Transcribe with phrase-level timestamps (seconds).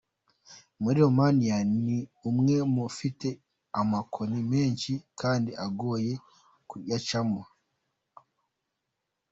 [0.81, 1.97] muri Romania ni
[2.29, 3.29] umwe mu ifite
[3.81, 6.11] amakoni menshi kandi agoye
[6.69, 7.41] kuyacamo.